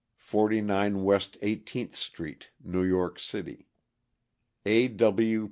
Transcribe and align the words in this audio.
Robert 0.15 0.37
McKinley, 0.55 0.59
49 0.61 1.03
West 1.03 1.37
Eighteenth 1.43 1.95
street, 1.95 2.49
New 2.63 2.83
York 2.83 3.19
City, 3.19 3.67
A. 4.65 4.87
W. 4.87 5.39